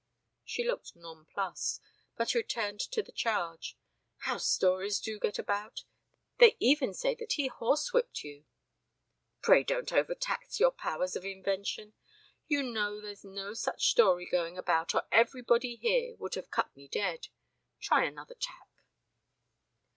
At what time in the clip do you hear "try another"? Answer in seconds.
17.79-18.33